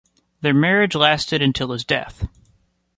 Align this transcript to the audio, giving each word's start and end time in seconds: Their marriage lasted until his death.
Their 0.41 0.55
marriage 0.55 0.95
lasted 0.95 1.43
until 1.43 1.71
his 1.71 1.85
death. 1.85 2.25